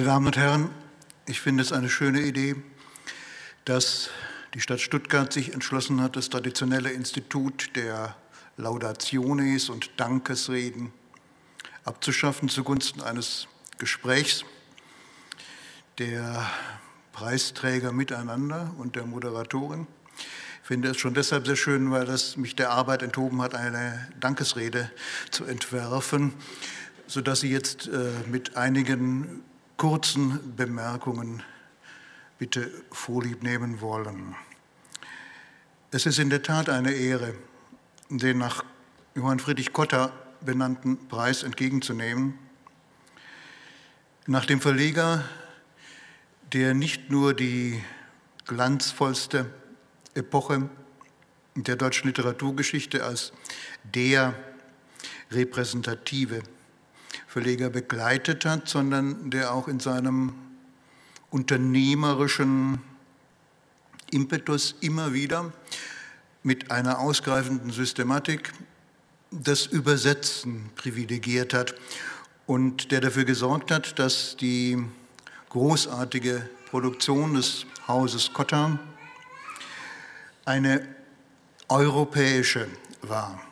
Meine 0.00 0.12
Damen 0.12 0.26
und 0.26 0.36
Herren, 0.36 0.70
ich 1.26 1.40
finde 1.40 1.60
es 1.60 1.72
eine 1.72 1.88
schöne 1.88 2.20
Idee, 2.20 2.54
dass 3.64 4.10
die 4.54 4.60
Stadt 4.60 4.80
Stuttgart 4.80 5.32
sich 5.32 5.52
entschlossen 5.52 6.00
hat, 6.00 6.14
das 6.14 6.30
traditionelle 6.30 6.92
Institut 6.92 7.74
der 7.74 8.14
Laudationes 8.56 9.68
und 9.68 9.90
Dankesreden 9.98 10.92
abzuschaffen 11.82 12.48
zugunsten 12.48 13.00
eines 13.00 13.48
Gesprächs 13.78 14.44
der 15.98 16.48
Preisträger 17.10 17.90
miteinander 17.90 18.72
und 18.78 18.94
der 18.94 19.04
Moderatorin. 19.04 19.88
Ich 20.62 20.68
finde 20.68 20.90
es 20.90 20.96
schon 20.98 21.14
deshalb 21.14 21.44
sehr 21.44 21.56
schön, 21.56 21.90
weil 21.90 22.08
es 22.08 22.36
mich 22.36 22.54
der 22.54 22.70
Arbeit 22.70 23.02
enthoben 23.02 23.42
hat, 23.42 23.56
eine 23.56 24.08
Dankesrede 24.20 24.92
zu 25.32 25.44
entwerfen, 25.44 26.34
sodass 27.08 27.40
Sie 27.40 27.50
jetzt 27.50 27.88
äh, 27.88 28.12
mit 28.30 28.56
einigen 28.56 29.42
kurzen 29.78 30.56
Bemerkungen 30.56 31.42
bitte 32.36 32.68
Vorlieb 32.90 33.44
nehmen 33.44 33.80
wollen. 33.80 34.34
Es 35.92 36.04
ist 36.04 36.18
in 36.18 36.30
der 36.30 36.42
Tat 36.42 36.68
eine 36.68 36.90
Ehre, 36.92 37.32
den 38.10 38.38
nach 38.38 38.64
Johann 39.14 39.38
Friedrich 39.38 39.72
Kotter 39.72 40.12
benannten 40.40 41.08
Preis 41.08 41.44
entgegenzunehmen. 41.44 42.36
Nach 44.26 44.44
dem 44.44 44.60
Verleger, 44.60 45.24
der 46.52 46.74
nicht 46.74 47.10
nur 47.10 47.32
die 47.32 47.80
glanzvollste 48.46 49.46
Epoche 50.14 50.68
der 51.54 51.76
deutschen 51.76 52.08
Literaturgeschichte 52.08 53.04
als 53.04 53.32
der 53.84 54.34
repräsentative 55.30 56.42
Verleger 57.28 57.68
begleitet 57.68 58.46
hat, 58.46 58.68
sondern 58.68 59.30
der 59.30 59.52
auch 59.52 59.68
in 59.68 59.80
seinem 59.80 60.32
unternehmerischen 61.30 62.80
Impetus 64.10 64.74
immer 64.80 65.12
wieder 65.12 65.52
mit 66.42 66.70
einer 66.70 66.98
ausgreifenden 66.98 67.70
Systematik 67.70 68.52
das 69.30 69.66
Übersetzen 69.66 70.70
privilegiert 70.74 71.52
hat 71.52 71.74
und 72.46 72.90
der 72.92 73.02
dafür 73.02 73.24
gesorgt 73.24 73.70
hat, 73.70 73.98
dass 73.98 74.36
die 74.36 74.82
großartige 75.50 76.48
Produktion 76.70 77.34
des 77.34 77.66
Hauses 77.86 78.32
Cotta 78.32 78.78
eine 80.46 80.86
europäische 81.68 82.68
war. 83.02 83.47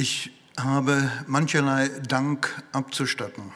Ich 0.00 0.30
habe 0.58 1.12
mancherlei 1.26 1.90
Dank 1.90 2.62
abzustatten. 2.72 3.52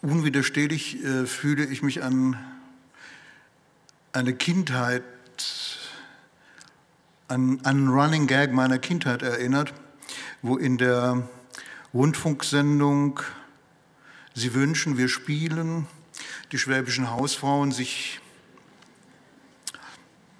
Unwiderstehlich 0.00 1.04
äh, 1.04 1.26
fühle 1.26 1.66
ich 1.66 1.82
mich 1.82 2.02
an 2.02 2.38
eine 4.14 4.32
Kindheit, 4.32 5.02
an 7.28 7.62
einen 7.66 7.88
Running 7.88 8.26
Gag 8.26 8.52
meiner 8.52 8.78
Kindheit 8.78 9.20
erinnert, 9.20 9.74
wo 10.40 10.56
in 10.56 10.78
der 10.78 11.28
Rundfunksendung 11.92 13.20
Sie 14.32 14.54
wünschen, 14.54 14.96
wir 14.96 15.10
spielen, 15.10 15.86
die 16.50 16.56
schwäbischen 16.56 17.10
Hausfrauen 17.10 17.72
sich 17.72 18.22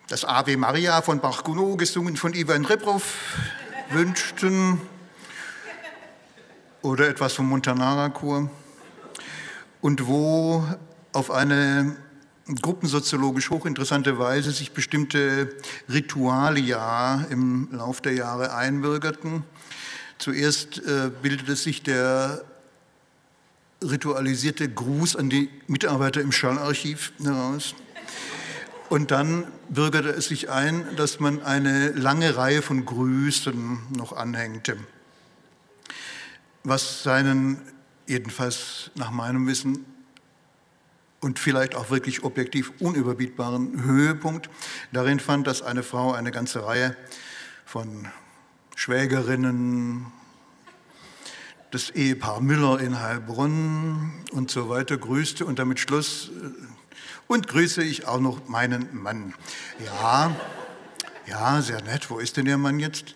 das 0.09 0.25
Ave 0.25 0.57
Maria 0.57 1.03
von 1.03 1.21
Bach-Gounod, 1.21 1.79
gesungen 1.79 2.17
von 2.17 2.33
Ivan 2.33 2.65
Reprov, 2.65 3.03
wünschten 3.91 4.81
oder 6.83 7.09
etwas 7.09 7.33
vom 7.33 7.49
Montanara-Chor 7.49 8.49
und 9.81 10.07
wo 10.07 10.65
auf 11.13 11.31
eine 11.33 11.97
gruppensoziologisch 12.63 13.51
hochinteressante 13.51 14.19
Weise 14.19 14.53
sich 14.53 14.73
bestimmte 14.73 15.57
Ritualia 15.89 17.27
im 17.31 17.69
Lauf 17.73 18.01
der 18.01 18.13
Jahre 18.13 18.55
einbürgerten. 18.55 19.43
Zuerst 20.19 20.79
äh, 20.79 21.11
bildete 21.21 21.57
sich 21.57 21.83
der 21.83 22.45
ritualisierte 23.83 24.69
Gruß 24.69 25.17
an 25.17 25.31
die 25.31 25.51
Mitarbeiter 25.67 26.21
im 26.21 26.31
Schallarchiv 26.31 27.13
heraus. 27.21 27.75
Und 28.89 29.11
dann 29.11 29.47
bürgerte 29.69 30.11
es 30.11 30.27
sich 30.27 30.51
ein, 30.51 30.85
dass 30.97 31.19
man 31.19 31.43
eine 31.43 31.91
lange 31.91 32.37
Reihe 32.37 32.63
von 32.63 32.85
Grüßen 32.85 33.79
noch 33.97 34.13
anhängte, 34.13 34.77
was 36.63 37.03
seinen, 37.03 37.61
jedenfalls 38.07 38.91
nach 38.95 39.11
meinem 39.11 39.47
Wissen, 39.47 39.85
und 41.21 41.39
vielleicht 41.41 41.75
auch 41.75 41.91
wirklich 41.91 42.23
objektiv 42.23 42.73
unüberbietbaren 42.79 43.83
Höhepunkt 43.83 44.49
darin 44.93 45.19
fand, 45.19 45.47
dass 45.47 45.63
eine 45.63 45.83
Frau 45.83 46.13
eine 46.13 46.31
ganze 46.31 46.65
Reihe 46.65 46.97
von 47.65 48.07
Schwägerinnen, 48.77 50.07
das 51.73 51.91
Ehepaar 51.91 52.41
Müller 52.41 52.79
in 52.79 53.01
Heilbronn 53.01 54.13
und 54.31 54.51
so 54.51 54.69
weiter 54.69 54.97
grüßte 54.97 55.45
und 55.45 55.59
damit 55.59 55.81
Schluss 55.81 56.31
und 57.27 57.49
grüße 57.49 57.83
ich 57.83 58.07
auch 58.07 58.21
noch 58.21 58.49
meinen 58.49 58.89
Mann. 58.93 59.35
Ja, 59.85 60.35
ja, 61.27 61.61
sehr 61.63 61.83
nett. 61.83 62.11
Wo 62.11 62.19
ist 62.19 62.37
denn 62.37 62.47
Ihr 62.47 62.59
Mann 62.59 62.79
jetzt? 62.79 63.15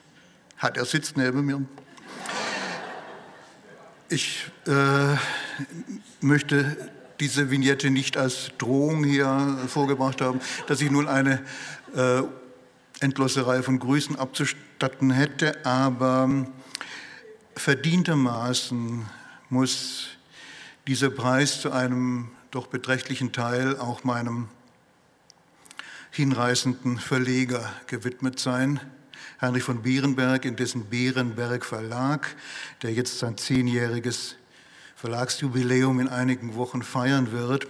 Hat 0.56 0.76
er 0.76 0.84
sitzt 0.84 1.16
neben 1.16 1.46
mir. 1.46 1.62
Ich 4.08 4.50
äh, 4.66 5.16
möchte 6.20 6.90
diese 7.20 7.50
Vignette 7.50 7.90
nicht 7.90 8.16
als 8.16 8.50
Drohung 8.58 9.04
hier 9.04 9.58
vorgebracht 9.68 10.20
haben, 10.20 10.40
dass 10.66 10.80
ich 10.80 10.90
nun 10.90 11.06
eine 11.06 11.44
äh, 11.94 12.22
endlose 13.00 13.46
Reihe 13.46 13.62
von 13.62 13.78
Grüßen 13.78 14.16
abzustatten 14.16 15.10
hätte, 15.10 15.64
aber 15.64 16.46
verdientermaßen 17.54 19.06
muss 19.50 20.08
dieser 20.86 21.10
Preis 21.10 21.60
zu 21.60 21.70
einem 21.70 22.30
doch 22.50 22.66
beträchtlichen 22.66 23.32
Teil 23.32 23.78
auch 23.78 24.04
meinem 24.04 24.48
hinreißenden 26.10 26.98
Verleger 26.98 27.70
gewidmet 27.86 28.40
sein, 28.40 28.80
Heinrich 29.40 29.62
von 29.62 29.82
Bierenberg, 29.82 30.44
in 30.44 30.56
dessen 30.56 30.86
Bierenberg 30.86 31.64
Verlag, 31.64 32.34
der 32.82 32.92
jetzt 32.92 33.18
sein 33.18 33.38
zehnjähriges 33.38 34.36
Verlagsjubiläum 34.96 35.98
in 36.00 36.08
einigen 36.08 36.56
Wochen 36.56 36.82
feiern 36.82 37.32
wird, 37.32 37.66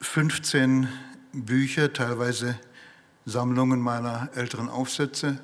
15 0.00 0.84
äh, 0.84 0.86
Bücher, 1.32 1.92
teilweise 1.92 2.58
Sammlungen 3.26 3.80
meiner 3.80 4.28
älteren 4.34 4.68
Aufsätze, 4.68 5.40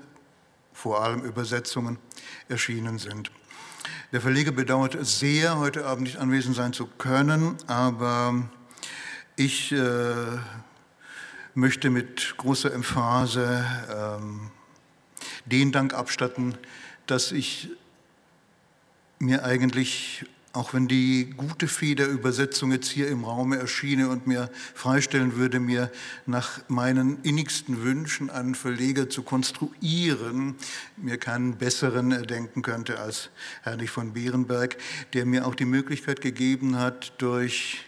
vor 0.73 1.03
allem 1.03 1.23
Übersetzungen, 1.23 1.99
erschienen 2.49 2.99
sind. 2.99 3.31
Der 4.13 4.21
Verleger 4.21 4.53
bedauert 4.53 4.95
es 4.95 5.19
sehr, 5.19 5.59
heute 5.59 5.85
Abend 5.85 6.05
nicht 6.05 6.19
anwesend 6.19 6.55
sein 6.55 6.73
zu 6.73 6.87
können, 6.87 7.57
aber 7.67 8.49
ich 9.35 9.73
äh, 9.73 10.15
möchte 11.55 11.91
mit 11.91 12.37
großer 12.37 12.73
Emphase 12.73 13.67
ähm, 13.93 14.53
den 15.47 15.73
Dank 15.73 15.93
abstatten, 15.93 16.57
dass 17.07 17.33
ich 17.33 17.71
mir 19.19 19.43
eigentlich 19.45 20.25
auch 20.57 20.73
wenn 20.73 20.89
die 20.89 21.35
gute 21.37 21.69
Fee 21.69 21.95
der 21.95 22.09
Übersetzung 22.09 22.73
jetzt 22.73 22.89
hier 22.89 23.09
im 23.09 23.25
Raum 23.25 23.53
erschiene 23.53 24.09
und 24.09 24.27
mir 24.27 24.51
freistellen 24.75 25.37
würde, 25.37 25.61
mir 25.61 25.93
nach 26.25 26.61
meinen 26.69 27.23
innigsten 27.23 27.83
Wünschen 27.83 28.31
einen 28.31 28.55
Verleger 28.55 29.11
zu 29.11 29.23
konstruieren, 29.23 30.55
mir 30.97 31.19
keinen 31.19 31.59
besseren 31.59 32.11
erdenken 32.11 32.63
könnte 32.63 32.99
als 32.99 33.29
Heinrich 33.67 33.91
von 33.91 34.15
Bierenberg, 34.15 34.79
der 35.13 35.27
mir 35.27 35.47
auch 35.47 35.55
die 35.55 35.67
Möglichkeit 35.67 36.23
gegeben 36.23 36.79
hat, 36.79 37.13
durch 37.19 37.85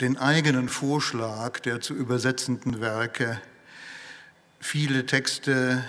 den 0.00 0.16
eigenen 0.16 0.70
Vorschlag 0.70 1.60
der 1.60 1.82
zu 1.82 1.94
übersetzenden 1.94 2.80
Werke 2.80 3.42
viele 4.58 5.04
Texte, 5.04 5.84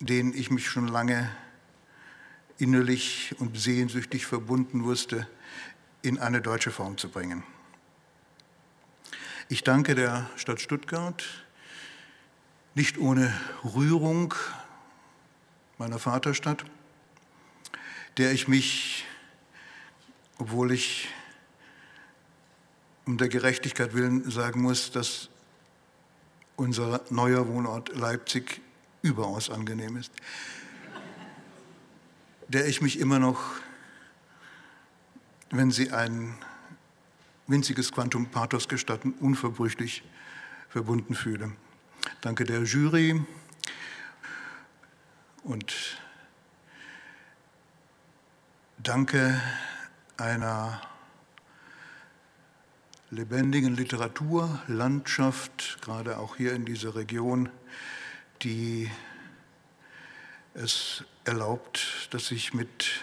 denen 0.00 0.34
ich 0.34 0.50
mich 0.50 0.68
schon 0.68 0.86
lange 0.86 1.30
innerlich 2.58 3.34
und 3.38 3.58
sehnsüchtig 3.58 4.26
verbunden 4.26 4.84
wusste, 4.84 5.28
in 6.02 6.18
eine 6.18 6.40
deutsche 6.40 6.70
Form 6.70 6.98
zu 6.98 7.08
bringen. 7.08 7.42
Ich 9.48 9.64
danke 9.64 9.94
der 9.94 10.30
Stadt 10.36 10.60
Stuttgart, 10.60 11.24
nicht 12.74 12.98
ohne 12.98 13.32
Rührung 13.62 14.34
meiner 15.78 15.98
Vaterstadt, 15.98 16.64
der 18.16 18.32
ich 18.32 18.48
mich, 18.48 19.04
obwohl 20.38 20.72
ich 20.72 21.08
um 23.06 23.18
der 23.18 23.28
Gerechtigkeit 23.28 23.94
willen 23.94 24.30
sagen 24.30 24.62
muss, 24.62 24.90
dass 24.90 25.28
unser 26.56 27.02
neuer 27.10 27.46
Wohnort 27.48 27.94
Leipzig 27.94 28.60
überaus 29.02 29.50
angenehm 29.50 29.96
ist, 29.96 30.12
der 32.48 32.66
ich 32.66 32.80
mich 32.80 32.98
immer 32.98 33.18
noch, 33.18 33.40
wenn 35.50 35.70
Sie 35.70 35.92
ein 35.92 36.36
winziges 37.46 37.92
Quantum 37.92 38.26
Pathos 38.26 38.68
gestatten, 38.68 39.12
unverbrüchlich 39.20 40.02
verbunden 40.68 41.14
fühle. 41.14 41.52
Danke 42.20 42.44
der 42.44 42.62
Jury 42.62 43.24
und 45.42 45.98
danke 48.78 49.40
einer 50.16 50.80
lebendigen 53.10 53.76
Literaturlandschaft, 53.76 55.78
gerade 55.82 56.18
auch 56.18 56.36
hier 56.36 56.54
in 56.54 56.64
dieser 56.64 56.94
Region, 56.94 57.50
die 58.42 58.90
es 60.54 61.04
erlaubt, 61.24 62.08
dass 62.10 62.30
ich 62.30 62.54
mit 62.54 63.00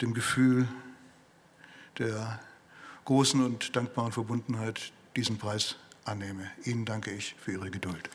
dem 0.00 0.14
Gefühl 0.14 0.66
der 1.98 2.40
großen 3.04 3.44
und 3.44 3.76
dankbaren 3.76 4.12
Verbundenheit 4.12 4.92
diesen 5.16 5.38
Preis 5.38 5.76
annehme. 6.04 6.50
Ihnen 6.64 6.84
danke 6.84 7.10
ich 7.10 7.34
für 7.38 7.52
Ihre 7.52 7.70
Geduld. 7.70 8.08